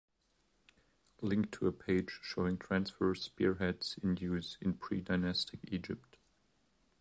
Link 1.21 1.51
to 1.51 1.67
a 1.67 1.71
page 1.71 2.17
showing 2.23 2.57
transverse 2.57 3.21
spearheads 3.21 3.99
in 4.01 4.17
use 4.17 4.57
in 4.59 4.73
pre-dynastic 4.73 5.59
Egypt. 5.67 6.17